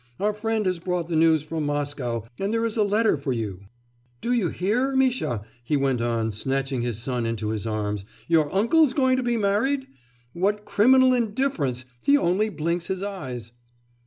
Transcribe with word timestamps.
Our 0.19 0.33
friend 0.33 0.65
has 0.65 0.79
brought 0.79 1.09
the 1.09 1.15
news 1.15 1.43
from 1.43 1.63
Moscow, 1.63 2.23
and 2.39 2.51
there 2.51 2.65
is 2.65 2.75
a 2.75 2.81
letter 2.81 3.17
for 3.17 3.33
you.' 3.33 3.65
'Do 4.19 4.31
you 4.33 4.49
hear, 4.49 4.95
Misha,' 4.95 5.45
he 5.63 5.77
went 5.77 6.01
on, 6.01 6.31
snatching 6.31 6.81
his 6.81 6.97
son 6.97 7.27
into 7.27 7.49
his 7.49 7.67
arms, 7.67 8.03
'your 8.27 8.51
uncle's 8.51 8.93
going 8.93 9.15
to 9.17 9.21
be 9.21 9.37
married? 9.37 9.85
What 10.33 10.65
criminal 10.65 11.13
indifference! 11.13 11.85
he 12.01 12.17
only 12.17 12.49
blinks 12.49 12.87
his 12.87 13.03
eyes! 13.03 13.51